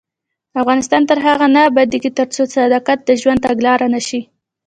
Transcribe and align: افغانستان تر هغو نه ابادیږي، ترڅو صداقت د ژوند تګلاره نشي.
افغانستان 0.61 1.01
تر 1.09 1.17
هغو 1.25 1.47
نه 1.55 1.61
ابادیږي، 1.69 2.11
ترڅو 2.19 2.41
صداقت 2.57 2.99
د 3.03 3.09
ژوند 3.21 3.39
تګلاره 3.47 3.87
نشي. 3.95 4.21